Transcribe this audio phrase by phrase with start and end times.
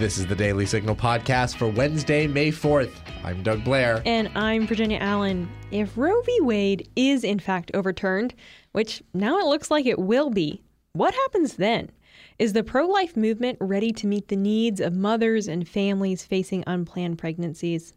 [0.00, 2.90] This is the Daily Signal podcast for Wednesday, May 4th.
[3.22, 4.00] I'm Doug Blair.
[4.06, 5.46] And I'm Virginia Allen.
[5.72, 6.40] If Roe v.
[6.40, 8.32] Wade is in fact overturned,
[8.72, 10.62] which now it looks like it will be,
[10.94, 11.90] what happens then?
[12.38, 16.64] Is the pro life movement ready to meet the needs of mothers and families facing
[16.66, 17.92] unplanned pregnancies?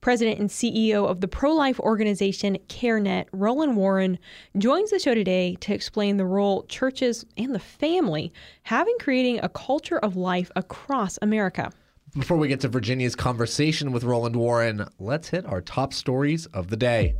[0.00, 4.18] President and CEO of the pro life organization CareNet, Roland Warren,
[4.56, 8.32] joins the show today to explain the role churches and the family
[8.62, 11.70] have in creating a culture of life across America.
[12.16, 16.68] Before we get to Virginia's conversation with Roland Warren, let's hit our top stories of
[16.68, 17.14] the day.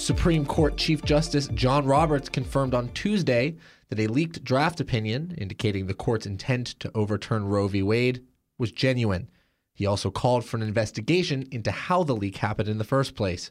[0.00, 3.56] Supreme Court Chief Justice John Roberts confirmed on Tuesday
[3.90, 7.82] that a leaked draft opinion indicating the court's intent to overturn Roe v.
[7.82, 8.24] Wade
[8.56, 9.28] was genuine.
[9.74, 13.50] He also called for an investigation into how the leak happened in the first place.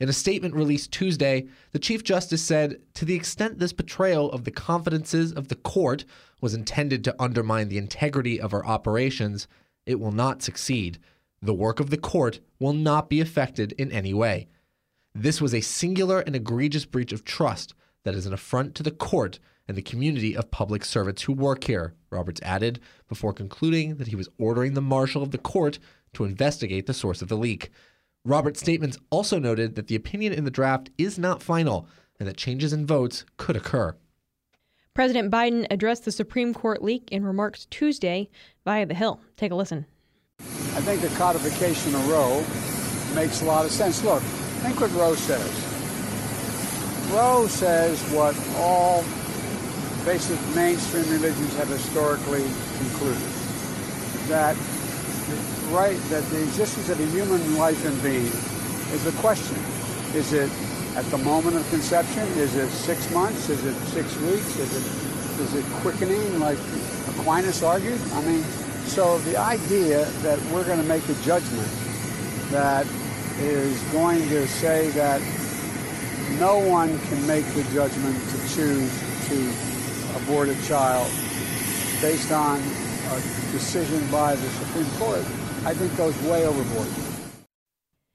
[0.00, 4.44] In a statement released Tuesday, the Chief Justice said To the extent this betrayal of
[4.44, 6.04] the confidences of the court
[6.40, 9.46] was intended to undermine the integrity of our operations,
[9.86, 10.98] it will not succeed.
[11.40, 14.48] The work of the court will not be affected in any way.
[15.14, 18.90] This was a singular and egregious breach of trust that is an affront to the
[18.90, 24.08] court and the community of public servants who work here, Roberts added, before concluding that
[24.08, 25.78] he was ordering the marshal of the court
[26.14, 27.70] to investigate the source of the leak.
[28.24, 31.86] Roberts' statements also noted that the opinion in the draft is not final
[32.18, 33.94] and that changes in votes could occur.
[34.94, 38.28] President Biden addressed the Supreme Court leak in remarks Tuesday
[38.64, 39.20] via The Hill.
[39.36, 39.86] Take a listen.
[40.40, 42.44] I think the codification of Roe
[43.14, 44.04] makes a lot of sense.
[44.04, 44.22] Look,
[44.64, 45.52] Think what Roe says.
[47.12, 49.04] Roe says what all
[50.06, 52.48] basic mainstream religions have historically
[52.78, 53.28] concluded
[54.32, 55.36] that the
[55.68, 59.56] right that the existence of a human life and being is a question.
[60.14, 60.50] Is it
[60.96, 62.26] at the moment of conception?
[62.38, 63.50] Is it six months?
[63.50, 64.56] Is it six weeks?
[64.56, 66.58] Is it is it quickening like
[67.18, 68.00] Aquinas argued?
[68.14, 68.42] I mean,
[68.86, 71.68] so the idea that we're going to make a judgment
[72.50, 72.86] that
[73.38, 75.20] is going to say that
[76.38, 81.10] no one can make the judgment to choose to abort a child
[82.00, 83.20] based on a
[83.52, 85.24] decision by the Supreme Court,
[85.64, 86.88] I think goes way overboard.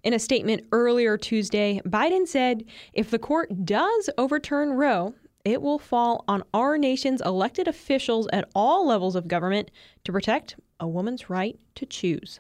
[0.03, 2.63] In a statement earlier Tuesday, Biden said
[2.94, 5.13] if the court does overturn Roe,
[5.44, 9.72] it will fall on our nation's elected officials at all levels of government
[10.03, 12.40] to protect a woman's right to choose.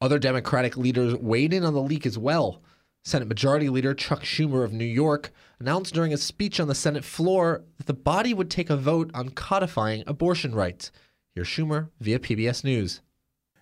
[0.00, 2.62] Other Democratic leaders weighed in on the leak as well.
[3.02, 7.04] Senate Majority Leader Chuck Schumer of New York announced during a speech on the Senate
[7.04, 10.90] floor that the body would take a vote on codifying abortion rights.
[11.34, 13.00] Here's Schumer via PBS News.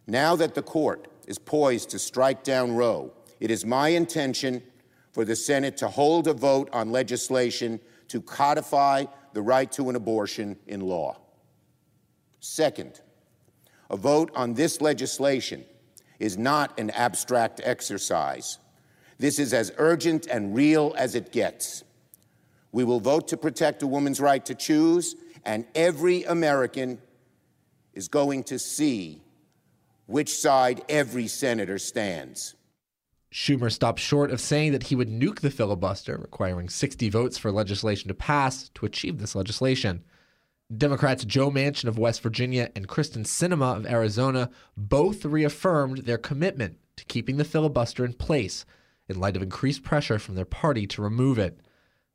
[0.08, 4.60] Now that the court is poised to strike down Roe, it is my intention
[5.12, 7.78] for the Senate to hold a vote on legislation
[8.08, 11.16] to codify the right to an abortion in law.
[12.40, 13.02] Second,
[13.88, 15.64] a vote on this legislation
[16.24, 18.56] is not an abstract exercise.
[19.18, 21.84] This is as urgent and real as it gets.
[22.72, 26.98] We will vote to protect a woman's right to choose, and every American
[27.92, 29.20] is going to see
[30.06, 32.54] which side every senator stands.
[33.30, 37.52] Schumer stopped short of saying that he would nuke the filibuster, requiring 60 votes for
[37.52, 40.02] legislation to pass to achieve this legislation.
[40.74, 46.78] Democrats Joe Manchin of West Virginia and Kyrsten Sinema of Arizona both reaffirmed their commitment
[46.96, 48.64] to keeping the filibuster in place
[49.06, 51.60] in light of increased pressure from their party to remove it.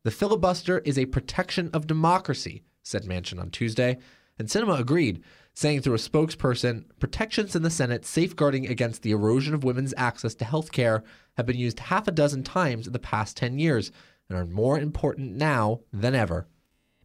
[0.03, 3.99] The filibuster is a protection of democracy, said Manchin on Tuesday,
[4.39, 5.21] and Sinema agreed,
[5.53, 10.33] saying through a spokesperson, protections in the Senate safeguarding against the erosion of women's access
[10.35, 11.03] to health care
[11.37, 13.91] have been used half a dozen times in the past 10 years
[14.27, 16.47] and are more important now than ever.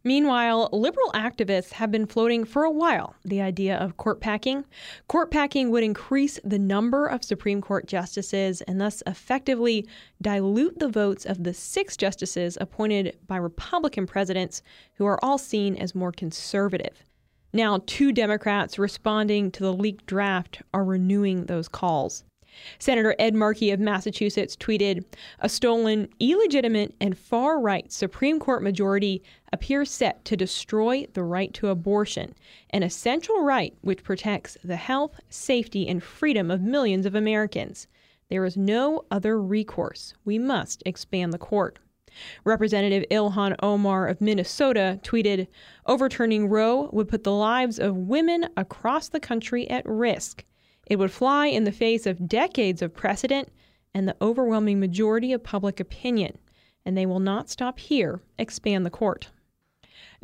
[0.07, 4.63] Meanwhile, liberal activists have been floating for a while the idea of court packing.
[5.07, 9.87] Court packing would increase the number of Supreme Court justices and thus effectively
[10.21, 14.61] dilute the votes of the six justices appointed by Republican presidents
[14.93, 17.03] who are all seen as more conservative.
[17.51, 22.23] Now, two Democrats responding to the leaked draft are renewing those calls.
[22.79, 25.03] Senator Ed Markey of Massachusetts tweeted
[25.39, 31.53] A stolen, illegitimate, and far right Supreme Court majority appears set to destroy the right
[31.55, 32.35] to abortion,
[32.69, 37.87] an essential right which protects the health, safety, and freedom of millions of Americans.
[38.29, 40.13] There is no other recourse.
[40.25, 41.79] We must expand the court.
[42.43, 45.47] Representative Ilhan Omar of Minnesota tweeted
[45.85, 50.45] Overturning Roe would put the lives of women across the country at risk.
[50.85, 53.49] It would fly in the face of decades of precedent
[53.93, 56.37] and the overwhelming majority of public opinion.
[56.85, 59.29] And they will not stop here, expand the court.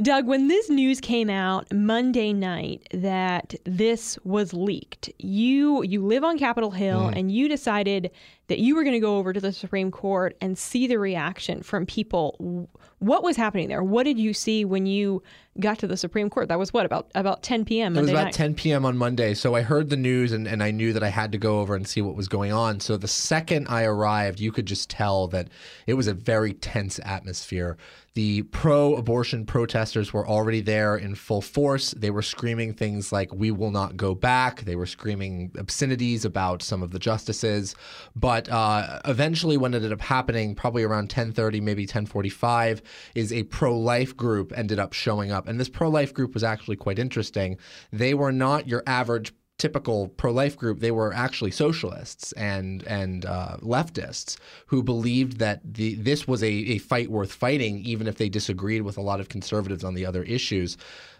[0.01, 6.23] Doug, when this news came out Monday night that this was leaked, you you live
[6.23, 7.17] on Capitol Hill mm.
[7.17, 8.09] and you decided
[8.47, 11.61] that you were going to go over to the Supreme Court and see the reaction
[11.61, 12.69] from people.
[13.01, 13.83] What was happening there?
[13.83, 15.23] What did you see when you
[15.59, 16.49] got to the Supreme Court?
[16.49, 17.93] That was what about about 10 p.m.
[17.93, 18.33] Monday it was about night.
[18.35, 18.85] 10 p.m.
[18.85, 19.33] on Monday.
[19.33, 21.73] So I heard the news and, and I knew that I had to go over
[21.75, 22.79] and see what was going on.
[22.79, 25.47] So the second I arrived, you could just tell that
[25.87, 27.75] it was a very tense atmosphere.
[28.13, 31.91] The pro abortion protesters were already there in full force.
[31.91, 34.61] They were screaming things like, We will not go back.
[34.61, 37.73] They were screaming obscenities about some of the justices.
[38.13, 42.81] But uh, eventually, what ended up happening, probably around 1030, maybe 1045,
[43.15, 45.47] is a pro life group ended up showing up.
[45.47, 47.57] And this pro life group was actually quite interesting.
[47.93, 53.57] They were not your average typical pro-life group, they were actually socialists and and uh,
[53.61, 58.27] leftists who believed that the this was a, a fight worth fighting, even if they
[58.27, 60.77] disagreed with a lot of conservatives on the other issues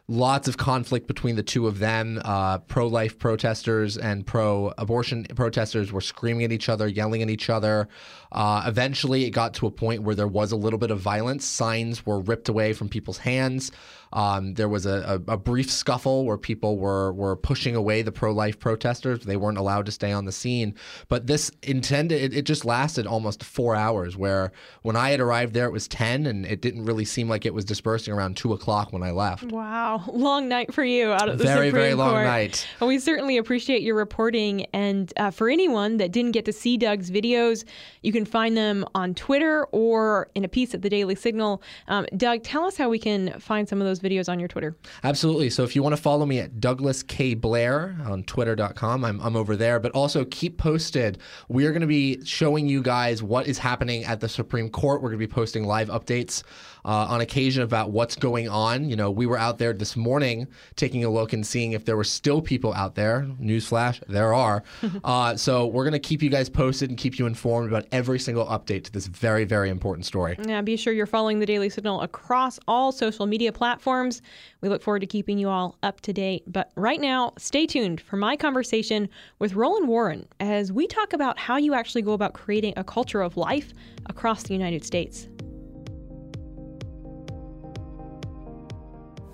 [0.07, 2.21] lots of conflict between the two of them.
[2.25, 7.29] Uh, pro life protesters and pro abortion protesters were screaming at each other, yelling at
[7.29, 7.87] each other.
[8.31, 11.45] Uh, eventually, it got to a point where there was a little bit of violence.
[11.45, 13.71] Signs were ripped away from people's hands.
[14.13, 18.11] Um, there was a, a, a, brief scuffle where people were were pushing away the
[18.11, 19.23] pro life protesters.
[19.23, 20.75] They weren't allowed to stay on the scene.
[21.07, 24.17] But this intended it, it, just lasted almost four hours.
[24.17, 27.45] Where when I had arrived there, it was ten, and it didn't really seem like
[27.45, 29.43] it was dispersing around two o'clock when I left.
[29.43, 32.25] Wow, long night for you out of the very Supreme very long Court.
[32.25, 32.67] night.
[32.81, 36.75] Well, we certainly appreciate your reporting, and uh, for anyone that didn't get to see
[36.75, 37.63] Doug's videos,
[38.01, 41.63] you can find them on Twitter or in a piece at the Daily Signal.
[41.87, 44.75] Um, Doug, tell us how we can find some of those videos on your Twitter.
[45.03, 45.49] Absolutely.
[45.49, 47.33] So if you want to follow me at Douglas K.
[47.33, 49.79] Blair on twitter.com, I'm, I'm over there.
[49.79, 51.19] But also keep posted.
[51.49, 55.01] We are going to be showing you guys what is happening at the Supreme Court.
[55.01, 56.43] We're going to be posting live updates
[56.85, 58.89] uh, on occasion about what's going on.
[58.89, 61.97] You know, we were out there this morning taking a look and seeing if there
[61.97, 63.27] were still people out there.
[63.39, 64.63] Newsflash, there are.
[65.03, 68.19] uh, so we're going to keep you guys posted and keep you informed about every
[68.19, 70.37] single update to this very, very important story.
[70.45, 74.21] Yeah, be sure you're following the Daily Signal across all social media platforms.
[74.61, 76.43] We look forward to keeping you all up to date.
[76.47, 81.37] But right now, stay tuned for my conversation with Roland Warren as we talk about
[81.37, 83.73] how you actually go about creating a culture of life
[84.07, 85.27] across the United States.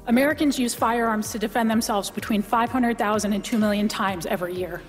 [0.08, 4.82] Americans use firearms to defend themselves between 500,000 and 2 million times every year.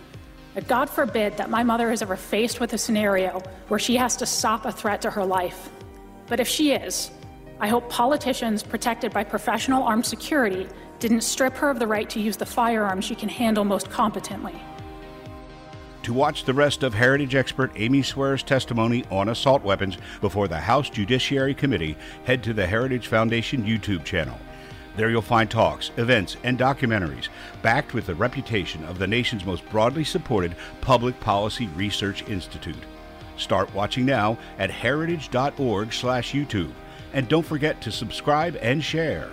[0.54, 4.14] But God forbid that my mother is ever faced with a scenario where she has
[4.16, 5.70] to stop a threat to her life.
[6.28, 7.10] But if she is,
[7.58, 10.68] I hope politicians protected by professional armed security
[11.00, 14.54] didn't strip her of the right to use the firearm she can handle most competently.
[16.04, 20.60] To watch the rest of Heritage expert Amy Swearer's testimony on assault weapons before the
[20.60, 24.38] House Judiciary Committee, head to the Heritage Foundation YouTube channel.
[24.98, 27.28] There you'll find talks, events, and documentaries
[27.62, 32.82] backed with the reputation of the nation's most broadly supported public policy research institute.
[33.36, 36.72] Start watching now at heritage.org/youtube
[37.12, 39.30] and don't forget to subscribe and share.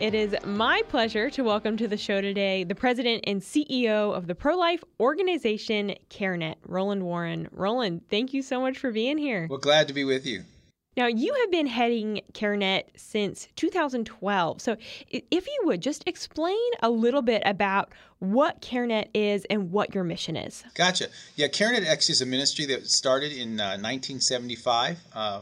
[0.00, 4.26] It is my pleasure to welcome to the show today the president and CEO of
[4.26, 7.46] the pro life organization CareNet, Roland Warren.
[7.52, 9.46] Roland, thank you so much for being here.
[9.48, 10.42] Well, glad to be with you.
[10.96, 14.60] Now, you have been heading CareNet since 2012.
[14.62, 14.76] So,
[15.10, 20.04] if you would just explain a little bit about what CareNet is and what your
[20.04, 20.64] mission is.
[20.74, 21.08] Gotcha.
[21.34, 24.98] Yeah, CareNet actually is a ministry that started in uh, 1975.
[25.12, 25.40] Uh,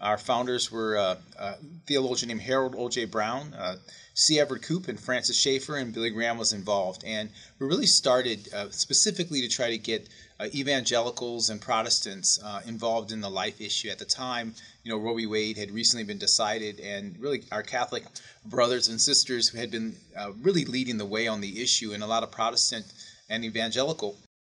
[0.00, 1.54] our founders were uh, a
[1.86, 3.06] theologian named Harold O.J.
[3.06, 3.76] Brown, uh,
[4.14, 4.38] C.
[4.38, 7.02] Everett Koop, and Francis Schaeffer, and Billy Graham was involved.
[7.04, 12.60] And we really started uh, specifically to try to get uh, evangelicals and Protestants uh,
[12.66, 13.88] involved in the life issue.
[13.88, 14.54] At the time,
[14.84, 15.26] you know, Roe v.
[15.26, 18.04] Wade had recently been decided, and really our Catholic
[18.44, 22.02] brothers and sisters who had been uh, really leading the way on the issue, and
[22.02, 22.86] a lot of Protestant
[23.28, 24.16] and evangelical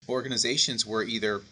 [0.08, 1.42] organizations were either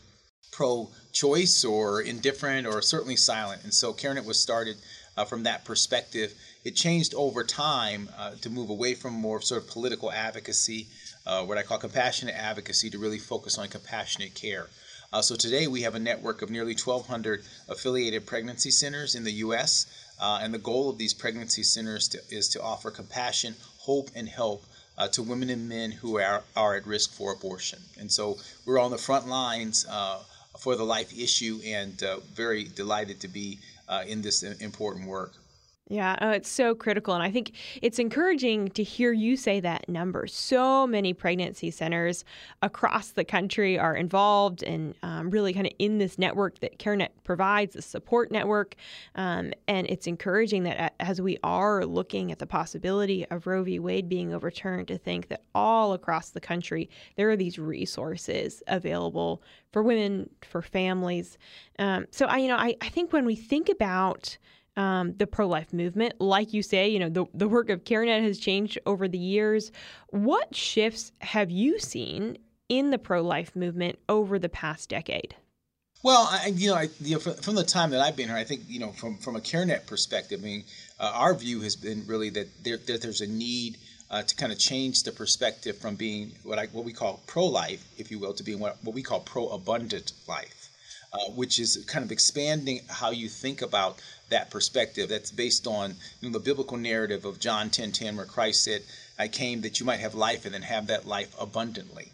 [0.51, 3.65] pro-choice or indifferent or certainly silent.
[3.65, 4.77] And so CareNet was started
[5.17, 6.35] uh, from that perspective.
[6.65, 10.87] It changed over time uh, to move away from more sort of political advocacy
[11.27, 14.69] uh, what I call compassionate advocacy to really focus on compassionate care.
[15.13, 19.33] Uh, so today we have a network of nearly 1,200 affiliated pregnancy centers in the
[19.45, 19.87] U.S.
[20.21, 24.29] Uh, and the goal of these pregnancy centers to, is to offer compassion, hope, and
[24.29, 24.65] help
[24.97, 27.79] uh, to women and men who are, are at risk for abortion.
[27.99, 30.21] And so we're on the front lines uh,
[30.59, 33.59] for the life issue and uh, very delighted to be
[33.93, 35.35] Uh, in this important work.
[35.89, 37.13] Yeah, oh, it's so critical.
[37.13, 40.27] And I think it's encouraging to hear you say that number.
[40.27, 42.25] So many pregnancy centers
[42.63, 47.09] across the country are involved and um, really kind of in this network that CareNet
[47.25, 48.77] provides, the support network.
[49.17, 53.79] Um, and it's encouraging that as we are looking at the possibility of Roe v.
[53.79, 59.43] Wade being overturned, to think that all across the country there are these resources available
[59.73, 61.37] for women, for families.
[61.79, 64.39] Um, so I, you know, I, I think when we think about
[64.77, 66.21] um, the pro life movement.
[66.21, 69.73] Like you say, you know, the, the work of CareNet has changed over the years.
[70.09, 72.39] What shifts have you seen
[72.69, 75.37] in the pro life movement over the past decade?
[76.03, 78.37] Well, I, you know, I, you know, from, from, the time that I've been here,
[78.37, 80.65] I think, you know, from, from a CareNet perspective, I mean,
[80.99, 83.77] uh, our view has been really that, there, that there's a need
[84.11, 87.47] uh, to kind of change the perspective from being what I what we call pro
[87.47, 90.62] life, if you will, to being what, what we call pro abundant life,
[91.13, 93.99] uh, which is kind of expanding how you think about
[94.31, 95.09] that perspective.
[95.09, 98.83] That's based on you know, the biblical narrative of John 10 10, where Christ said,
[99.19, 102.13] I came that you might have life and then have that life abundantly.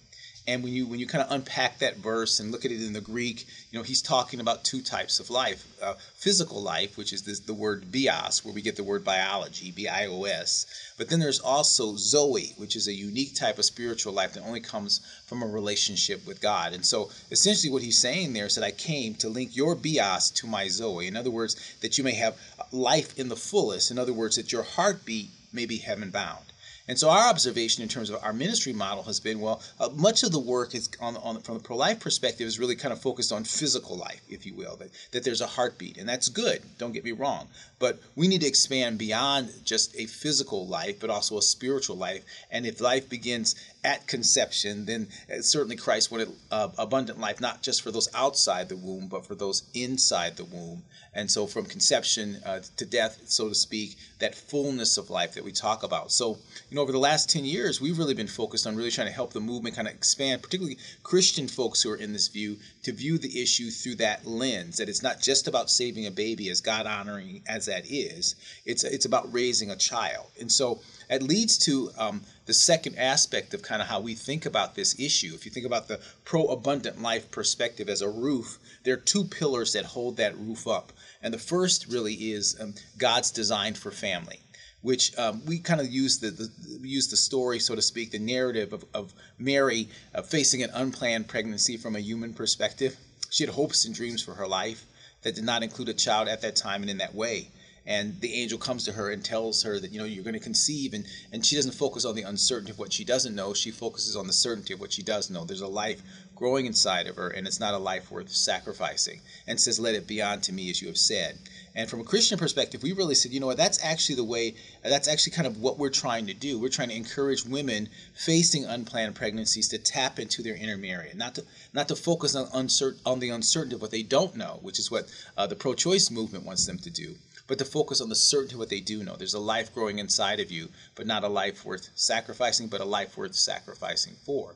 [0.48, 2.94] And when you when you kind of unpack that verse and look at it in
[2.94, 7.12] the Greek, you know, he's talking about two types of life: uh, physical life, which
[7.12, 10.64] is this, the word bios, where we get the word biology, B-I-O-S.
[10.96, 14.60] But then there's also zoe, which is a unique type of spiritual life that only
[14.60, 16.72] comes from a relationship with God.
[16.72, 20.30] And so, essentially, what he's saying there is that I came to link your bios
[20.30, 21.06] to my zoe.
[21.06, 22.38] In other words, that you may have
[22.72, 23.90] life in the fullest.
[23.90, 26.46] In other words, that your heartbeat may be heaven bound.
[26.88, 30.22] And so our observation in terms of our ministry model has been well, uh, much
[30.22, 33.30] of the work is on, on from the pro-life perspective is really kind of focused
[33.30, 36.62] on physical life, if you will, that, that there's a heartbeat, and that's good.
[36.78, 41.10] Don't get me wrong, but we need to expand beyond just a physical life, but
[41.10, 42.24] also a spiritual life.
[42.50, 43.54] And if life begins
[43.84, 48.68] at conception, then uh, certainly Christ wanted uh, abundant life, not just for those outside
[48.68, 50.82] the womb, but for those inside the womb.
[51.14, 55.44] And so, from conception uh, to death, so to speak, that fullness of life that
[55.44, 56.12] we talk about.
[56.12, 56.38] So,
[56.70, 59.12] you know, over the last 10 years, we've really been focused on really trying to
[59.12, 62.92] help the movement kind of expand, particularly Christian folks who are in this view, to
[62.92, 66.60] view the issue through that lens that it's not just about saving a baby, as
[66.60, 70.26] God honoring as that is, it's, it's about raising a child.
[70.40, 70.80] And so,
[71.10, 74.98] it leads to um, the second aspect of kind of how we think about this
[75.00, 75.32] issue.
[75.34, 79.24] If you think about the pro abundant life perspective as a roof, there are two
[79.24, 80.92] pillars that hold that roof up.
[81.22, 84.40] And the first really is um, God's design for family
[84.88, 88.18] which um, we kind of use the, the, use the story, so to speak, the
[88.18, 92.96] narrative of, of Mary uh, facing an unplanned pregnancy from a human perspective.
[93.28, 94.86] She had hopes and dreams for her life
[95.24, 97.50] that did not include a child at that time and in that way
[97.88, 100.40] and the angel comes to her and tells her that you know you're going to
[100.40, 103.70] conceive and and she doesn't focus on the uncertainty of what she doesn't know she
[103.70, 105.44] focuses on the certainty of what she does know.
[105.44, 106.02] There's a life
[106.36, 110.06] growing inside of her and it's not a life worth sacrificing and says let it
[110.06, 111.38] be unto me as you have said.
[111.74, 113.56] And from a christian perspective we really said you know what?
[113.56, 116.60] That's actually the way that's actually kind of what we're trying to do.
[116.60, 121.36] We're trying to encourage women facing unplanned pregnancies to tap into their inner Mary, not
[121.36, 124.78] to not to focus on uncertain on the uncertainty of what they don't know which
[124.78, 125.06] is what
[125.38, 127.14] uh, the pro-choice movement wants them to do
[127.48, 129.16] but to focus on the certainty of what they do know.
[129.16, 132.84] There's a life growing inside of you, but not a life worth sacrificing, but a
[132.84, 134.54] life worth sacrificing for.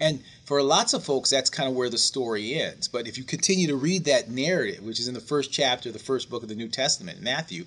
[0.00, 2.88] And for lots of folks, that's kind of where the story ends.
[2.88, 5.92] But if you continue to read that narrative, which is in the first chapter of
[5.92, 7.66] the first book of the New Testament, Matthew,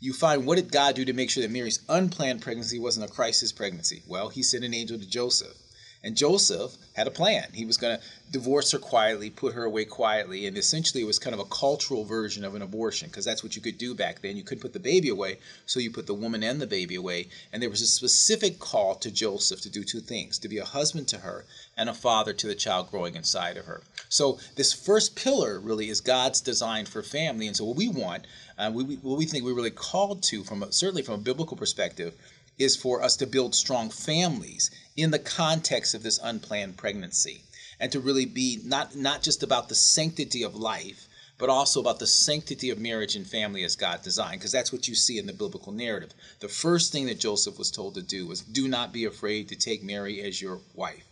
[0.00, 3.12] you find what did God do to make sure that Mary's unplanned pregnancy wasn't a
[3.12, 4.02] crisis pregnancy?
[4.08, 5.56] Well, he sent an angel to Joseph.
[6.02, 7.48] And Joseph had a plan.
[7.52, 11.18] He was going to divorce her quietly, put her away quietly, and essentially it was
[11.18, 14.22] kind of a cultural version of an abortion because that's what you could do back
[14.22, 14.36] then.
[14.36, 17.28] You couldn't put the baby away, so you put the woman and the baby away.
[17.52, 20.64] And there was a specific call to Joseph to do two things to be a
[20.64, 21.44] husband to her
[21.76, 23.82] and a father to the child growing inside of her.
[24.08, 27.46] So, this first pillar really is God's design for family.
[27.46, 28.26] And so, what we want,
[28.58, 31.56] uh, we, what we think we're really called to, from a, certainly from a biblical
[31.56, 32.14] perspective,
[32.60, 37.42] is for us to build strong families in the context of this unplanned pregnancy
[37.80, 41.08] and to really be not not just about the sanctity of life
[41.40, 44.86] but also about the sanctity of marriage and family as God designed, because that's what
[44.86, 46.12] you see in the biblical narrative.
[46.40, 49.56] The first thing that Joseph was told to do was do not be afraid to
[49.56, 51.09] take Mary as your wife.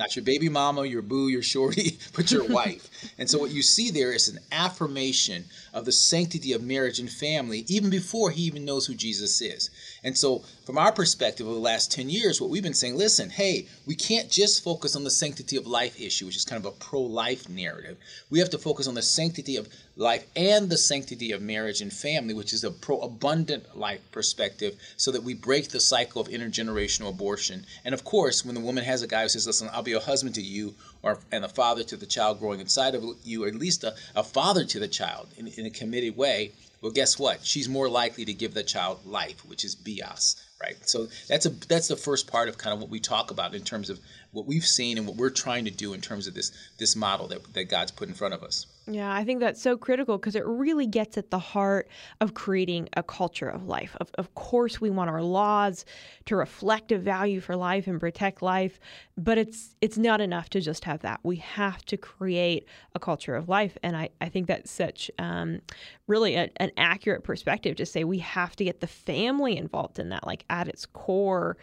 [0.00, 2.88] Not your baby mama, your boo, your shorty, but your wife.
[3.18, 7.10] And so what you see there is an affirmation of the sanctity of marriage and
[7.10, 9.68] family even before he even knows who Jesus is.
[10.02, 13.28] And so from our perspective over the last 10 years, what we've been saying, listen,
[13.28, 16.72] hey, we can't just focus on the sanctity of life issue, which is kind of
[16.72, 17.98] a pro-life narrative.
[18.30, 21.92] We have to focus on the sanctity of life and the sanctity of marriage and
[21.92, 27.10] family, which is a pro-abundant life perspective, so that we break the cycle of intergenerational
[27.10, 27.66] abortion.
[27.84, 30.00] And of course, when the woman has a guy who says, listen, I'll be a
[30.00, 33.48] husband to you, or and a father to the child growing inside of you, or
[33.48, 37.18] at least a, a father to the child in, in a committed way, well, guess
[37.18, 37.44] what?
[37.44, 40.76] She's more likely to give the child life, which is bios, right?
[40.88, 43.62] So that's a that's the first part of kind of what we talk about in
[43.62, 44.00] terms of
[44.32, 47.28] what we've seen and what we're trying to do in terms of this this model
[47.28, 48.66] that, that God's put in front of us.
[48.92, 51.88] Yeah, I think that's so critical because it really gets at the heart
[52.20, 53.96] of creating a culture of life.
[54.00, 55.84] Of, of course, we want our laws
[56.24, 58.80] to reflect a value for life and protect life,
[59.16, 61.20] but it's it's not enough to just have that.
[61.22, 62.66] We have to create
[62.96, 65.60] a culture of life, and I, I think that's such um,
[66.08, 70.08] really a, an accurate perspective to say we have to get the family involved in
[70.08, 70.26] that.
[70.26, 71.56] Like at its core,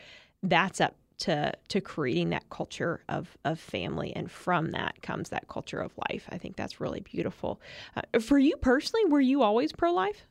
[0.43, 5.47] that's up to to creating that culture of of family and from that comes that
[5.47, 6.27] culture of life.
[6.29, 7.61] I think that's really beautiful.
[7.95, 10.27] Uh, for you personally were you always pro-life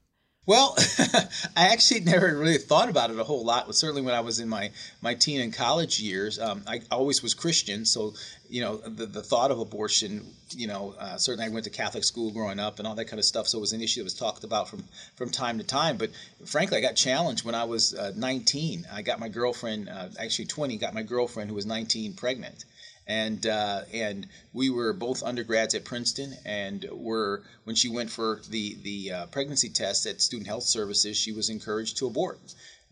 [0.46, 0.76] well,
[1.56, 3.66] I actually never really thought about it a whole lot.
[3.66, 4.70] But certainly when I was in my,
[5.02, 7.84] my teen and college years, um, I always was Christian.
[7.84, 8.14] So,
[8.48, 12.04] you know, the, the thought of abortion, you know, uh, certainly I went to Catholic
[12.04, 13.48] school growing up and all that kind of stuff.
[13.48, 14.84] So it was an issue that was talked about from,
[15.16, 15.96] from time to time.
[15.96, 16.10] But
[16.44, 18.86] frankly, I got challenged when I was uh, 19.
[18.92, 22.64] I got my girlfriend, uh, actually 20, got my girlfriend who was 19 pregnant
[23.06, 28.40] and uh, and we were both undergrads at Princeton, and were when she went for
[28.48, 32.38] the the uh, pregnancy test at Student Health Services, she was encouraged to abort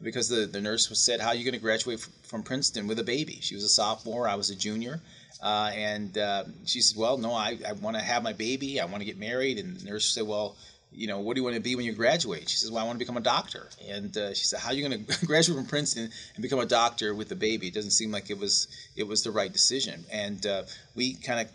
[0.02, 2.98] because the the nurse was said, "How are you going to graduate from Princeton with
[2.98, 5.00] a baby?" She was a sophomore, I was a junior.
[5.42, 8.80] Uh, and uh, she said, "Well, no, I, I want to have my baby.
[8.80, 10.56] I want to get married." And the nurse said, "Well,
[10.94, 12.48] you know, what do you want to be when you graduate?
[12.48, 13.68] She says, well, I want to become a doctor.
[13.88, 16.66] And uh, she said, how are you going to graduate from Princeton and become a
[16.66, 17.68] doctor with a baby?
[17.68, 20.04] It doesn't seem like it was it was the right decision.
[20.12, 20.62] And uh,
[20.94, 21.48] we kind of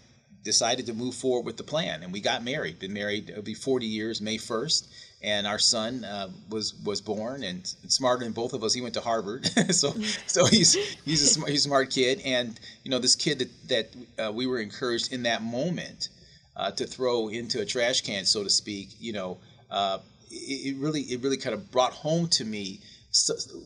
[0.44, 2.80] decided to move forward with the plan, and we got married.
[2.80, 4.88] Been married it'll be 40 years, May 1st.
[5.22, 8.74] And our son uh, was was born, and smarter than both of us.
[8.74, 9.94] He went to Harvard, so
[10.28, 12.22] so he's he's a smart, he's a smart kid.
[12.24, 16.08] And you know, this kid that that uh, we were encouraged in that moment
[16.60, 19.38] uh, to throw into a trash can, so to speak, you know,
[19.72, 20.00] uh,
[20.30, 22.80] it, it, really it really kind of brought home to me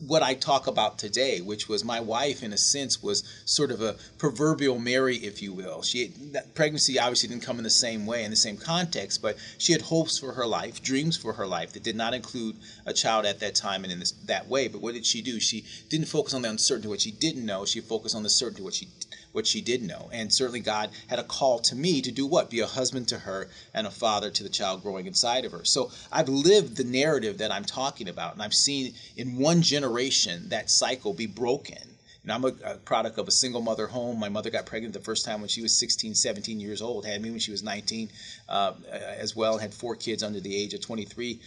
[0.06, 3.82] what I talk about today, which was my wife, in a sense, was sort of
[3.82, 5.82] a proverbial Mary, if you will.
[5.82, 9.36] She that pregnancy obviously didn't come in the same way in the same context, but
[9.58, 12.94] she had hopes for her life, dreams for her life that did not include a
[12.94, 14.68] child at that time and in this, that way.
[14.68, 15.38] But what did she do?
[15.40, 17.66] She didn't focus on the uncertainty what she didn't know.
[17.66, 18.88] She focused on the certainty what she
[19.34, 20.08] what she did know.
[20.12, 22.50] And certainly God had a call to me to do what?
[22.50, 25.64] Be a husband to her and a father to the child growing inside of her.
[25.64, 30.48] So I've lived the narrative that I'm talking about, and I've seen in one generation
[30.50, 31.93] that cycle be broken
[32.28, 34.18] know, I'm a, a, product of a single mother home.
[34.18, 37.04] My mother got pregnant the first time when she was 16, 17 years old.
[37.04, 38.10] Had me when she was 19
[38.48, 39.58] uh, as well.
[39.58, 41.40] Had four kids under the age of 23,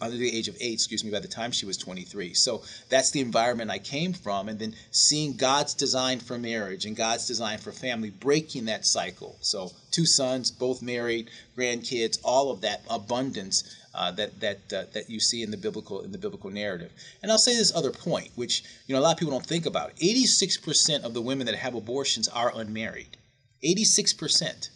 [0.00, 2.34] under the age of eight, excuse me, by the time she was 23.
[2.34, 4.48] So that's the environment I came from.
[4.48, 9.36] And then seeing God's design for marriage and God's design for family, breaking that cycle.
[9.40, 13.62] So two sons, both married, grandkids, all of that abundance
[13.94, 16.92] uh, that that uh, that you see in the biblical in the biblical narrative.
[17.22, 19.66] And I'll say this other point, which you know a lot of people don't think
[19.66, 19.92] about.
[20.00, 23.16] Eighty-six percent of the women that have abortions are unmarried.
[23.62, 24.70] Eighty-six percent.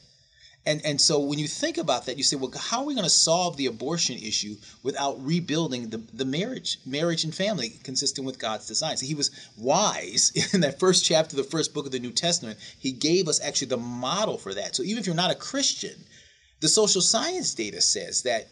[0.66, 3.04] And, and so when you think about that, you say, well, how are we going
[3.04, 8.38] to solve the abortion issue without rebuilding the, the marriage, marriage and family consistent with
[8.38, 8.98] God's design?
[8.98, 12.58] So he was wise in that first chapter, the first book of the New Testament.
[12.78, 14.76] He gave us actually the model for that.
[14.76, 16.04] So even if you're not a Christian,
[16.60, 18.48] the social science data says that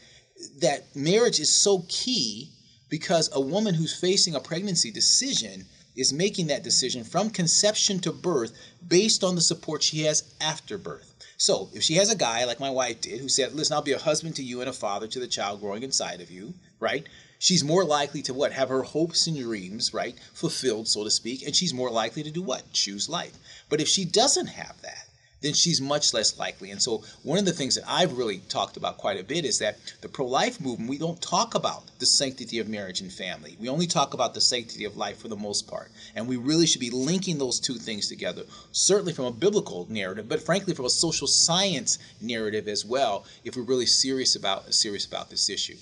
[0.58, 2.50] that marriage is so key
[2.88, 5.64] because a woman who's facing a pregnancy decision
[5.96, 8.52] is making that decision from conception to birth
[8.86, 11.14] based on the support she has after birth.
[11.38, 13.92] So, if she has a guy like my wife did who said, Listen, I'll be
[13.92, 17.06] a husband to you and a father to the child growing inside of you, right?
[17.38, 18.52] She's more likely to what?
[18.52, 20.16] Have her hopes and dreams, right?
[20.32, 21.42] Fulfilled, so to speak.
[21.42, 22.72] And she's more likely to do what?
[22.72, 23.36] Choose life.
[23.68, 25.05] But if she doesn't have that,
[25.46, 26.72] then she's much less likely.
[26.72, 29.60] And so, one of the things that I've really talked about quite a bit is
[29.60, 33.56] that the pro life movement, we don't talk about the sanctity of marriage and family.
[33.60, 35.90] We only talk about the sanctity of life for the most part.
[36.16, 40.28] And we really should be linking those two things together, certainly from a biblical narrative,
[40.28, 45.06] but frankly from a social science narrative as well, if we're really serious about serious
[45.06, 45.76] about this issue.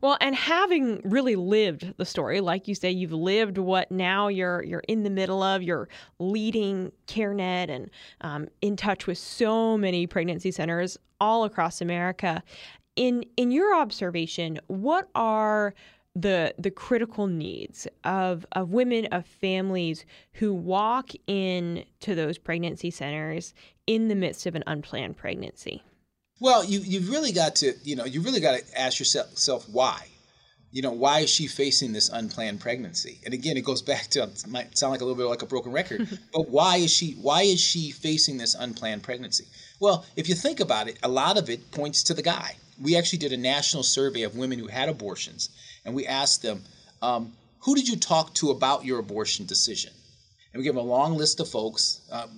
[0.00, 4.62] Well, and having really lived the story, like you say, you've lived what now you're
[4.62, 5.62] you're in the middle of.
[5.62, 12.42] You're leading CareNet and um, in touch with so many pregnancy centers all across America.
[12.94, 15.74] In in your observation, what are
[16.14, 22.90] the the critical needs of of women of families who walk in to those pregnancy
[22.90, 23.54] centers
[23.86, 25.82] in the midst of an unplanned pregnancy?
[26.38, 30.08] Well, you you've really got to you know you really got to ask yourself why.
[30.72, 33.18] You know why is she facing this unplanned pregnancy?
[33.24, 35.46] And again, it goes back to it might sound like a little bit like a
[35.46, 39.46] broken record, but why is she why is she facing this unplanned pregnancy?
[39.80, 42.56] Well, if you think about it, a lot of it points to the guy.
[42.80, 45.48] we actually did a national survey of women who had abortions,
[45.84, 46.62] and we asked them,
[47.00, 49.92] um, who did you talk to about your abortion decision?
[50.56, 52.28] And we give them a long list of folks, uh,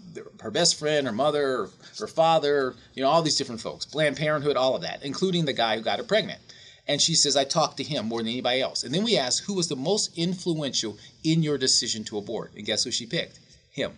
[0.41, 1.69] her best friend, her mother,
[2.01, 5.53] her father, you know, all these different folks, Planned Parenthood, all of that, including the
[5.53, 6.41] guy who got her pregnant.
[6.89, 8.83] And she says, I talked to him more than anybody else.
[8.83, 12.51] And then we asked who was the most influential in your decision to abort.
[12.57, 13.39] And guess who she picked?
[13.71, 13.93] Him.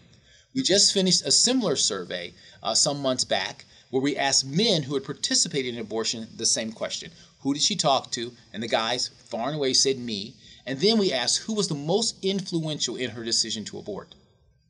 [0.54, 4.92] We just finished a similar survey uh, some months back where we asked men who
[4.92, 8.33] had participated in abortion the same question Who did she talk to?
[8.52, 10.35] And the guys far and away said me.
[10.70, 14.14] And then we asked who was the most influential in her decision to abort.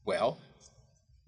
[0.06, 0.38] Well,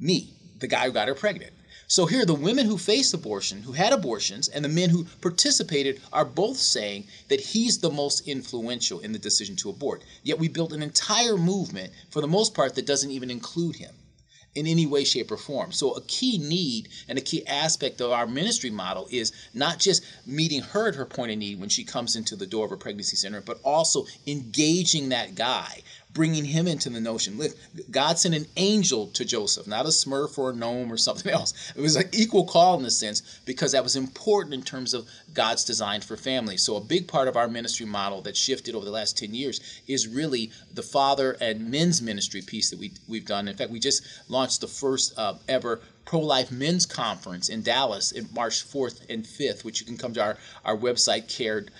[0.00, 1.52] me, the guy who got her pregnant.
[1.88, 6.00] So here, the women who faced abortion, who had abortions, and the men who participated
[6.11, 10.04] are both saying that he's the most influential in the decision to abort.
[10.22, 13.94] Yet we built an entire movement, for the most part, that doesn't even include him
[14.54, 15.72] in any way, shape, or form.
[15.72, 20.04] So, a key need and a key aspect of our ministry model is not just
[20.26, 22.76] meeting her at her point of need when she comes into the door of a
[22.76, 25.82] pregnancy center, but also engaging that guy,
[26.12, 27.40] bringing him into the notion.
[27.90, 31.72] God sent an angel to Joseph, not a smurf or a gnome or something else.
[31.75, 35.09] It was an equal call in a sense because that was important in terms of
[35.35, 36.57] God's design for family.
[36.57, 39.83] So, a big part of our ministry model that shifted over the last 10 years
[39.87, 43.48] is really the father and men's ministry piece that we, we've done.
[43.48, 48.12] In fact, we just launched the first uh, ever pro life men's conference in Dallas
[48.12, 51.70] in March 4th and 5th, which you can come to our, our website, cared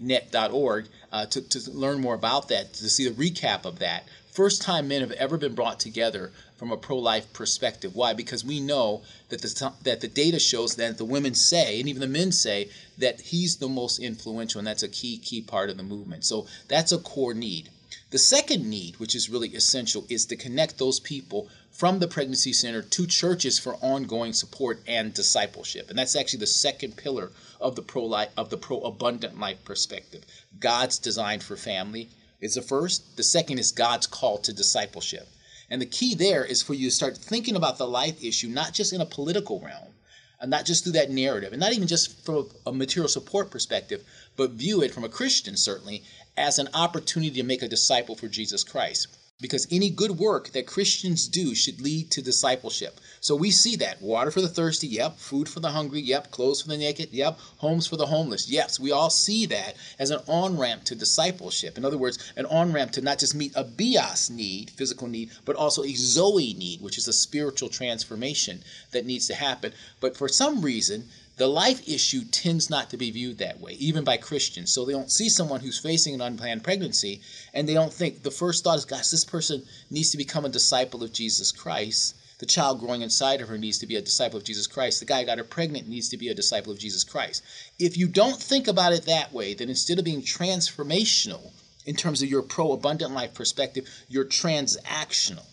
[0.00, 4.06] net.org uh, to, to learn more about that, to see the recap of that.
[4.30, 7.94] First time men have ever been brought together from a pro-life perspective.
[7.94, 8.12] Why?
[8.12, 12.00] Because we know that the that the data shows that the women say, and even
[12.00, 15.76] the men say, that he's the most influential, and that's a key key part of
[15.76, 16.24] the movement.
[16.24, 17.70] So that's a core need.
[18.10, 22.54] The second need, which is really essential, is to connect those people from the pregnancy
[22.54, 25.90] center to churches for ongoing support and discipleship.
[25.90, 29.62] And that's actually the second pillar of the pro life of the pro abundant life
[29.62, 30.24] perspective.
[30.58, 32.08] God's design for family
[32.40, 33.18] is the first.
[33.18, 35.28] The second is God's call to discipleship.
[35.68, 38.72] And the key there is for you to start thinking about the life issue not
[38.72, 39.92] just in a political realm,
[40.40, 44.02] and not just through that narrative, and not even just from a material support perspective,
[44.34, 46.04] but view it from a Christian certainly
[46.38, 49.08] as an opportunity to make a disciple for Jesus Christ
[49.38, 52.98] because any good work that Christians do should lead to discipleship.
[53.20, 56.62] So we see that water for the thirsty, yep, food for the hungry, yep, clothes
[56.62, 58.48] for the naked, yep, homes for the homeless.
[58.48, 61.76] Yes, we all see that as an on ramp to discipleship.
[61.76, 65.30] In other words, an on ramp to not just meet a bios need, physical need,
[65.44, 69.74] but also a zoe need, which is a spiritual transformation that needs to happen.
[70.00, 74.04] But for some reason, the life issue tends not to be viewed that way, even
[74.04, 74.72] by Christians.
[74.72, 77.20] So they don't see someone who's facing an unplanned pregnancy
[77.52, 80.50] and they don't think the first thought is, gosh, this person needs to become a
[80.50, 82.14] disciple of Jesus Christ.
[82.38, 85.00] The child growing inside of her needs to be a disciple of Jesus Christ.
[85.00, 87.42] The guy who got her pregnant needs to be a disciple of Jesus Christ.
[87.78, 91.52] If you don't think about it that way, then instead of being transformational
[91.84, 95.44] in terms of your pro abundant life perspective, you're transactional.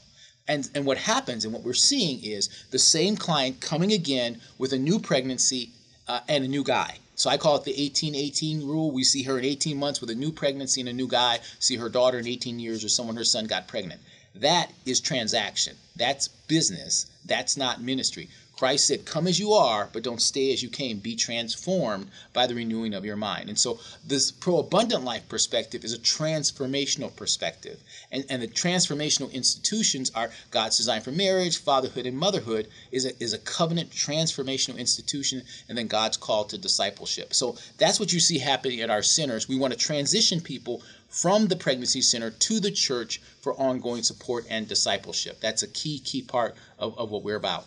[0.47, 4.73] And, and what happens and what we're seeing is the same client coming again with
[4.73, 5.69] a new pregnancy
[6.07, 6.97] uh, and a new guy.
[7.15, 8.91] So I call it the 1818 rule.
[8.91, 11.77] We see her in 18 months with a new pregnancy and a new guy, see
[11.77, 14.01] her daughter in 18 years or someone her son got pregnant.
[14.35, 15.75] That is transaction.
[15.95, 17.05] That's business.
[17.25, 18.29] That's not ministry.
[18.55, 20.99] Christ said, Come as you are, but don't stay as you came.
[20.99, 23.49] Be transformed by the renewing of your mind.
[23.49, 27.81] And so, this pro abundant life perspective is a transformational perspective.
[28.11, 33.23] And, and the transformational institutions are God's design for marriage, fatherhood, and motherhood is a,
[33.23, 37.33] is a covenant transformational institution, and then God's call to discipleship.
[37.33, 39.49] So, that's what you see happening at our centers.
[39.49, 44.45] We want to transition people from the pregnancy center to the church for ongoing support
[44.47, 45.39] and discipleship.
[45.41, 47.65] That's a key, key part of, of what we're about.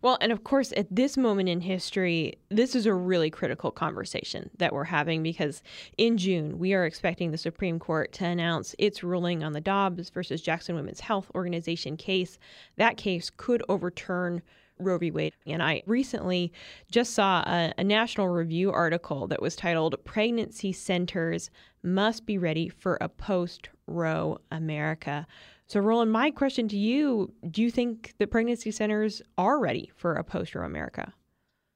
[0.00, 4.48] Well, and of course, at this moment in history, this is a really critical conversation
[4.58, 5.62] that we're having because
[5.96, 10.10] in June, we are expecting the Supreme Court to announce its ruling on the Dobbs
[10.10, 12.38] versus Jackson Women's Health Organization case.
[12.76, 14.42] That case could overturn
[14.78, 15.10] Roe v.
[15.10, 15.34] Wade.
[15.46, 16.52] And I recently
[16.90, 21.50] just saw a, a, National Review article that was titled Pregnancy Centers
[21.82, 25.26] Must Be Ready for a Post Roe America.
[25.68, 30.14] So, Roland, my question to you do you think that pregnancy centers are ready for
[30.14, 31.12] a post Roe America?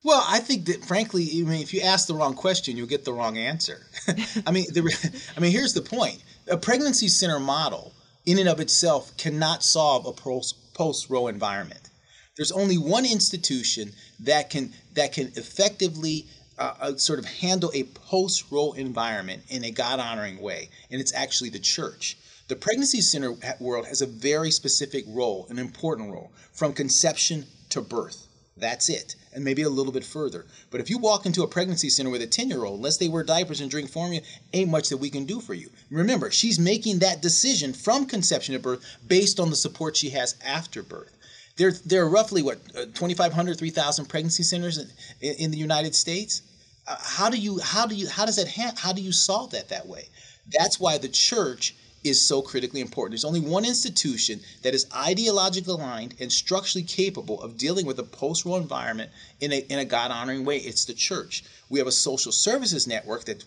[0.02, 3.04] Well, I think that frankly, I mean, if you ask the wrong question, you'll get
[3.04, 3.86] the wrong answer.
[4.46, 7.92] I mean, the, I mean, here's the point: a pregnancy center model,
[8.24, 11.90] in and of itself, cannot solve a post Roe environment.
[12.36, 16.24] There's only one institution that can that can effectively
[16.58, 20.98] uh, uh sort of handle a post Roe environment in a God honoring way, and
[20.98, 22.16] it's actually the church.
[22.48, 27.80] The pregnancy center world has a very specific role, an important role, from conception to
[27.80, 28.26] birth.
[28.56, 29.16] That's it.
[29.34, 30.44] And maybe a little bit further.
[30.70, 33.08] But if you walk into a pregnancy center with a 10 year old, unless they
[33.08, 35.70] wear diapers and drink formula, ain't much that we can do for you.
[35.90, 40.36] Remember, she's making that decision from conception to birth based on the support she has
[40.44, 41.16] after birth.
[41.56, 46.42] There, there are roughly, what, uh, 2,500, 3,000 pregnancy centers in, in the United States.
[46.86, 49.50] Uh, how do you, how do you, how does that, ha- how do you solve
[49.52, 50.08] that that way?
[50.58, 53.12] That's why the church is so critically important.
[53.12, 58.04] There's only one institution that is ideologically aligned and structurally capable of dealing with a
[58.04, 59.10] post Roe environment
[59.40, 60.58] in a, in a God honoring way.
[60.58, 61.44] It's the church.
[61.68, 63.44] We have a social services network that's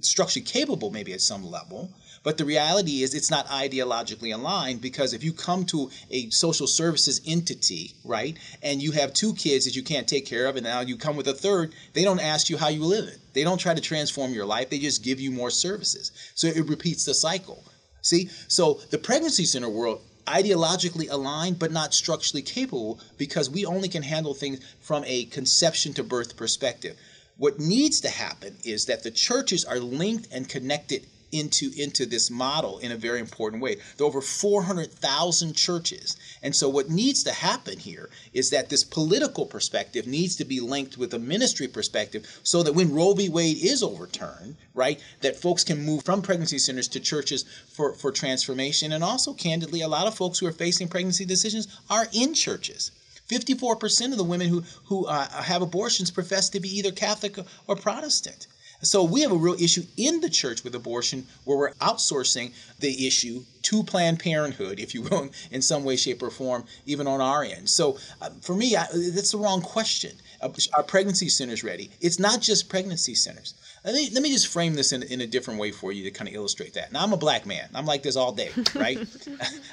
[0.00, 1.90] structurally capable, maybe at some level.
[2.24, 6.66] But the reality is, it's not ideologically aligned because if you come to a social
[6.66, 10.64] services entity, right, and you have two kids that you can't take care of, and
[10.64, 13.18] now you come with a third, they don't ask you how you live it.
[13.34, 16.12] They don't try to transform your life, they just give you more services.
[16.34, 17.62] So it repeats the cycle.
[18.04, 23.88] See, so the pregnancy center world ideologically aligned but not structurally capable because we only
[23.88, 26.98] can handle things from a conception to birth perspective.
[27.38, 32.30] What needs to happen is that the churches are linked and connected into into this
[32.30, 33.76] model in a very important way.
[33.96, 36.16] There are over 400,000 churches.
[36.42, 40.60] And so what needs to happen here is that this political perspective needs to be
[40.60, 43.28] linked with a ministry perspective so that when Roe v.
[43.28, 48.12] Wade is overturned, right, that folks can move from pregnancy centers to churches for, for
[48.12, 48.92] transformation.
[48.92, 52.90] And also, candidly, a lot of folks who are facing pregnancy decisions are in churches.
[53.28, 57.76] 54% of the women who, who uh, have abortions profess to be either Catholic or
[57.76, 58.46] Protestant.
[58.84, 63.06] So we have a real issue in the church with abortion where we're outsourcing the
[63.06, 67.20] issue to Planned Parenthood, if you will, in some way, shape, or form, even on
[67.20, 67.68] our end.
[67.68, 70.12] So uh, for me, I, that's the wrong question.
[70.40, 71.90] Uh, are pregnancy centers ready?
[72.00, 73.54] It's not just pregnancy centers.
[73.84, 76.10] Let me, let me just frame this in, in a different way for you to
[76.10, 76.92] kind of illustrate that.
[76.92, 77.68] Now, I'm a black man.
[77.74, 78.98] I'm like this all day, right?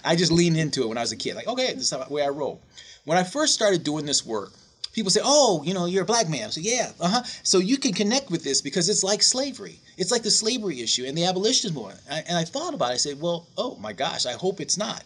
[0.04, 1.36] I just leaned into it when I was a kid.
[1.36, 2.62] Like, okay, this is the way I roll.
[3.04, 4.54] When I first started doing this work,
[4.94, 7.24] people say, "Oh, you know, you're a black man." So yeah, uh huh.
[7.44, 9.80] So you can connect with this because it's like slavery.
[9.98, 12.00] It's like the slavery issue and the abolitionist movement.
[12.10, 12.96] And I thought about it.
[12.96, 15.04] I said, "Well, oh my gosh, I hope it's not."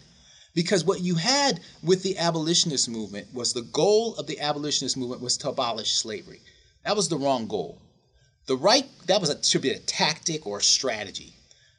[0.54, 5.22] Because what you had with the abolitionist movement was the goal of the abolitionist movement
[5.22, 6.42] was to abolish slavery.
[6.86, 7.78] That was the wrong goal.
[8.48, 11.34] The right that was a, should be a tactic or a strategy.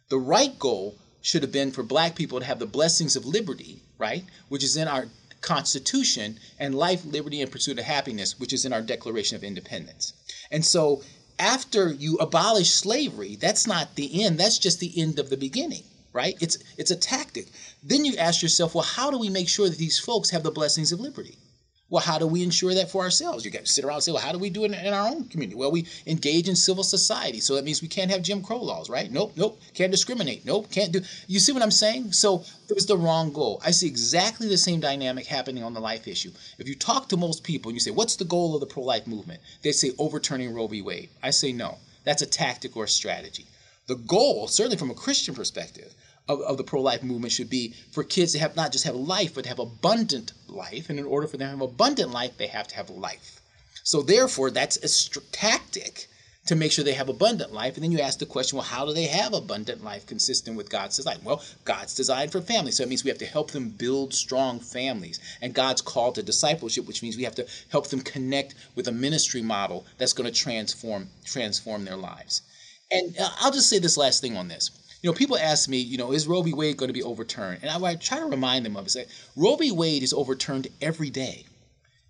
[0.08, 3.82] The right goal should have been for black people to have the blessings of liberty,
[3.98, 5.08] right, which is in our
[5.46, 10.12] Constitution and life, liberty, and pursuit of happiness, which is in our Declaration of Independence.
[10.50, 11.02] And so,
[11.38, 15.84] after you abolish slavery, that's not the end, that's just the end of the beginning,
[16.12, 16.36] right?
[16.40, 17.46] It's, it's a tactic.
[17.82, 20.50] Then you ask yourself, well, how do we make sure that these folks have the
[20.50, 21.38] blessings of liberty?
[21.88, 23.44] Well, how do we ensure that for ourselves?
[23.44, 25.06] You got to sit around and say, well, how do we do it in our
[25.06, 25.56] own community?
[25.56, 27.38] Well, we engage in civil society.
[27.38, 29.08] So that means we can't have Jim Crow laws, right?
[29.08, 29.60] Nope, nope.
[29.72, 30.44] Can't discriminate.
[30.44, 31.00] Nope, can't do.
[31.28, 32.10] You see what I'm saying?
[32.10, 33.62] So it was the wrong goal.
[33.64, 36.32] I see exactly the same dynamic happening on the life issue.
[36.58, 38.82] If you talk to most people and you say, what's the goal of the pro
[38.82, 39.40] life movement?
[39.62, 40.82] They say overturning Roe v.
[40.82, 41.10] Wade.
[41.22, 41.78] I say no.
[42.02, 43.46] That's a tactic or a strategy.
[43.86, 45.94] The goal, certainly from a Christian perspective,
[46.28, 49.34] of, of the pro-life movement should be for kids to have not just have life,
[49.34, 50.90] but to have abundant life.
[50.90, 53.40] And in order for them to have abundant life, they have to have life.
[53.82, 56.08] So therefore, that's a tactic
[56.46, 57.74] to make sure they have abundant life.
[57.74, 60.70] And then you ask the question, well, how do they have abundant life consistent with
[60.70, 61.18] God's design?
[61.24, 62.70] Well, God's design for family.
[62.70, 65.18] So it means we have to help them build strong families.
[65.42, 68.92] And God's call to discipleship, which means we have to help them connect with a
[68.92, 72.42] ministry model that's going to transform transform their lives.
[72.90, 74.70] And uh, I'll just say this last thing on this
[75.02, 76.52] you know, people ask me, you know, is Roe v.
[76.52, 77.60] Wade going to be overturned?
[77.62, 79.08] And I, I try to remind them of it.
[79.36, 79.70] Roe v.
[79.70, 81.44] Wade is overturned every day.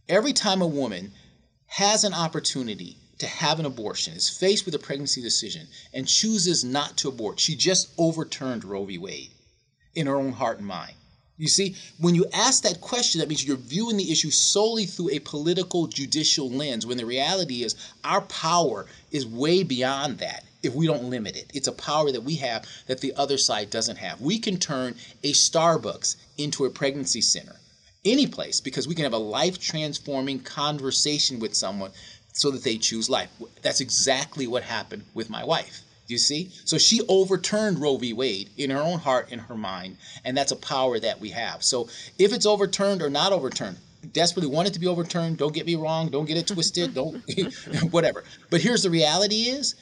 [0.09, 1.12] Every time a woman
[1.66, 6.64] has an opportunity to have an abortion, is faced with a pregnancy decision, and chooses
[6.64, 8.99] not to abort, she just overturned Roe v.
[8.99, 9.31] Wade
[9.94, 10.92] in her own heart and mind.
[11.38, 15.11] You see, when you ask that question, that means you're viewing the issue solely through
[15.11, 20.74] a political judicial lens, when the reality is our power is way beyond that if
[20.74, 21.50] we don't limit it.
[21.55, 24.20] It's a power that we have that the other side doesn't have.
[24.20, 27.57] We can turn a Starbucks into a pregnancy center,
[28.05, 31.92] any place, because we can have a life transforming conversation with someone
[32.33, 33.31] so that they choose life.
[33.62, 35.83] That's exactly what happened with my wife.
[36.07, 36.52] Do You see?
[36.64, 38.12] So she overturned Roe v.
[38.12, 41.64] Wade in her own heart, in her mind, and that's a power that we have.
[41.64, 43.79] So if it's overturned or not overturned,
[44.12, 45.38] desperately want it to be overturned.
[45.38, 46.09] Don't get me wrong.
[46.09, 46.94] Don't get it twisted.
[46.94, 47.22] Don't
[47.90, 48.22] whatever.
[48.50, 49.74] But here's the reality: is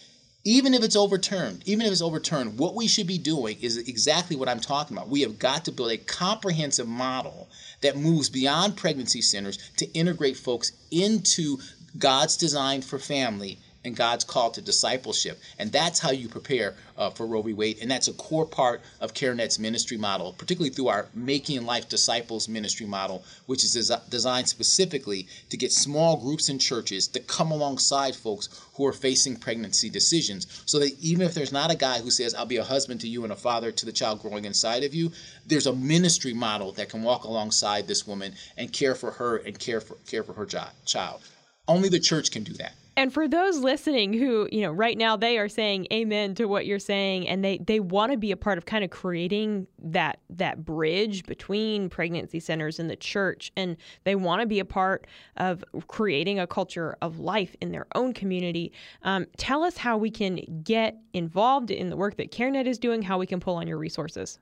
[0.45, 4.37] even if it's overturned, even if it's overturned, what we should be doing is exactly
[4.37, 5.09] what I'm talking about.
[5.09, 7.49] We have got to build a comprehensive model
[7.81, 11.59] that moves beyond pregnancy centers to integrate folks into
[11.99, 15.39] God's design for family and God's call to discipleship.
[15.59, 17.53] And that's how you prepare uh, for Roe v.
[17.53, 17.79] Wade.
[17.83, 22.49] And that's a core part of CareNet's ministry model, particularly through our Making Life Disciples
[22.49, 27.51] ministry model, which is des- designed specifically to get small groups in churches to come
[27.51, 31.99] alongside folks who are facing pregnancy decisions so that even if there's not a guy
[32.01, 34.45] who says, I'll be a husband to you and a father to the child growing
[34.45, 35.13] inside of you,
[35.47, 39.59] there's a ministry model that can walk alongside this woman and care for her and
[39.59, 40.47] care for, care for her
[40.85, 41.21] child.
[41.69, 42.75] Only the church can do that.
[42.97, 46.67] And for those listening who, you know, right now they are saying amen to what
[46.67, 50.21] you're saying and they they want to be a part of kind of creating that
[50.31, 55.07] that bridge between pregnancy centers and the church and they want to be a part
[55.37, 58.73] of creating a culture of life in their own community.
[59.03, 62.79] Um, tell us how we can get involved in the work that Care Net is
[62.79, 64.39] doing, how we can pull on your resources.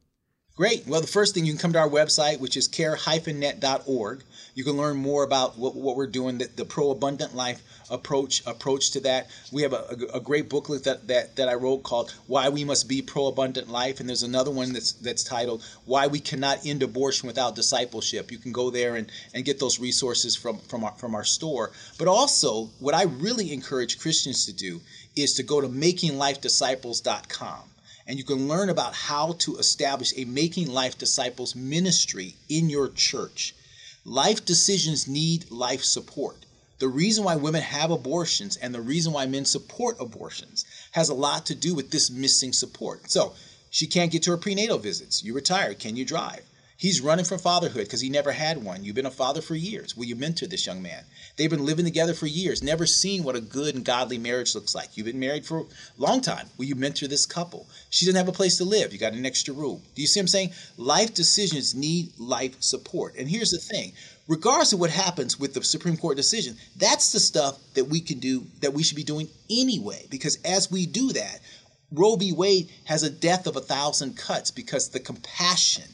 [0.54, 0.86] Great.
[0.86, 4.22] Well, the first thing you can come to our website, which is care-net.org.
[4.54, 8.46] You can learn more about what, what we're doing, the, the pro abundant life approach
[8.46, 9.30] approach to that.
[9.50, 12.64] We have a, a, a, great booklet that, that, that I wrote called Why We
[12.64, 13.98] Must Be Pro Abundant Life.
[13.98, 18.30] And there's another one that's that's titled Why We Cannot End Abortion Without Discipleship.
[18.30, 21.70] You can go there and, and get those resources from, from our from our store.
[21.98, 24.82] But also what I really encourage Christians to do
[25.16, 27.71] is to go to makinglifedisciples.com
[28.06, 32.88] and you can learn about how to establish a Making Life Disciples ministry in your
[32.88, 33.54] church.
[34.04, 36.36] Life decisions need life support.
[36.78, 41.14] The reason why women have abortions and the reason why men support abortions has a
[41.14, 43.10] lot to do with this missing support.
[43.10, 43.34] So,
[43.70, 45.24] she can't get to her prenatal visits.
[45.24, 45.78] You retired.
[45.78, 46.42] Can you drive?
[46.83, 48.83] He's running from fatherhood because he never had one.
[48.83, 49.97] You've been a father for years.
[49.97, 51.05] Will you mentor this young man?
[51.37, 54.75] They've been living together for years, never seen what a good and godly marriage looks
[54.75, 54.97] like.
[54.97, 55.64] You've been married for a
[55.97, 56.49] long time.
[56.59, 57.68] Will you mentor this couple?
[57.90, 58.92] She doesn't have a place to live.
[58.92, 59.81] You got an extra room.
[59.95, 60.55] Do you see what I'm saying?
[60.77, 63.14] Life decisions need life support.
[63.16, 63.92] And here's the thing
[64.27, 68.18] regardless of what happens with the Supreme Court decision, that's the stuff that we can
[68.18, 70.05] do, that we should be doing anyway.
[70.11, 71.42] Because as we do that,
[71.92, 72.33] Roe v.
[72.33, 75.85] Wade has a death of a thousand cuts because the compassion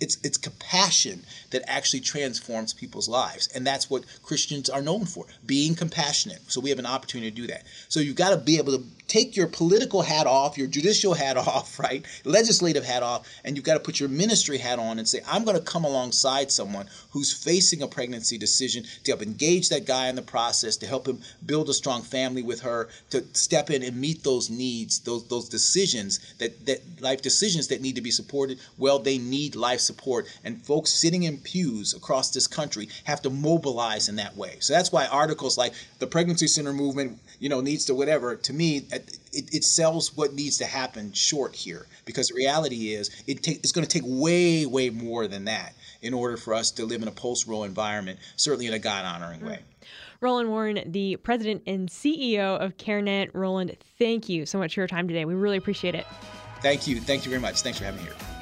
[0.00, 5.26] it's it's compassion that actually transforms people's lives, and that's what Christians are known for:
[5.46, 6.40] being compassionate.
[6.50, 7.64] So we have an opportunity to do that.
[7.88, 11.36] So you've got to be able to take your political hat off, your judicial hat
[11.48, 15.08] off, right, legislative hat off, and you've got to put your ministry hat on and
[15.08, 19.68] say, I'm going to come alongside someone who's facing a pregnancy decision to help engage
[19.68, 23.24] that guy in the process, to help him build a strong family with her, to
[23.34, 27.94] step in and meet those needs, those those decisions that that life decisions that need
[27.94, 28.58] to be supported.
[28.78, 33.30] Well, they need life support, and folks sitting in pews across this country have to
[33.30, 34.56] mobilize in that way.
[34.60, 38.36] So that's why articles like the pregnancy center movement, you know, needs to whatever.
[38.36, 43.10] To me, it, it sells what needs to happen short here because the reality is
[43.26, 46.70] it take, it's going to take way, way more than that in order for us
[46.72, 49.46] to live in a post-Roe environment, certainly in a God-honoring mm.
[49.46, 49.58] way.
[50.20, 53.34] Roland Warren, the president and CEO of Care Net.
[53.34, 55.24] Roland, thank you so much for your time today.
[55.24, 56.06] We really appreciate it.
[56.60, 57.00] Thank you.
[57.00, 57.60] Thank you very much.
[57.60, 58.33] Thanks for having me here.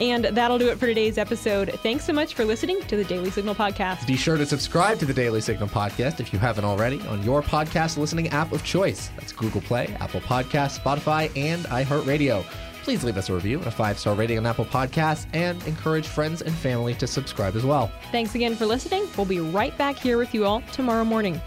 [0.00, 1.70] And that'll do it for today's episode.
[1.82, 4.06] Thanks so much for listening to the Daily Signal podcast.
[4.06, 7.42] Be sure to subscribe to the Daily Signal podcast if you haven't already on your
[7.42, 9.10] podcast listening app of choice.
[9.16, 12.44] That's Google Play, Apple Podcasts, Spotify, and iHeartRadio.
[12.82, 16.06] Please leave us a review and a five star rating on Apple Podcasts and encourage
[16.06, 17.90] friends and family to subscribe as well.
[18.12, 19.06] Thanks again for listening.
[19.16, 21.38] We'll be right back here with you all tomorrow morning.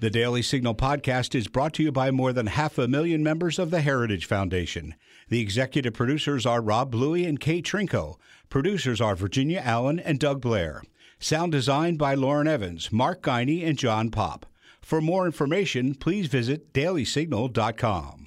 [0.00, 3.58] The Daily Signal podcast is brought to you by more than half a million members
[3.58, 4.94] of the Heritage Foundation.
[5.28, 8.16] The executive producers are Rob Bluey and Kate Trinko.
[8.48, 10.82] Producers are Virginia Allen and Doug Blair.
[11.18, 14.46] Sound designed by Lauren Evans, Mark Guiney, and John Pop.
[14.80, 18.19] For more information, please visit dailysignal.com.